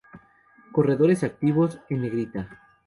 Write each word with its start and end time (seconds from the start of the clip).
Corredores 0.71 1.23
activos 1.23 1.77
en 1.87 2.01
negrita. 2.01 2.49